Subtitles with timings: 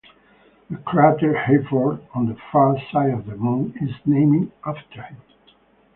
[0.71, 5.17] The crater Hayford on the far side of the Moon is named after him.